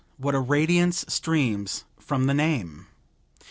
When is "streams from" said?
1.09-2.25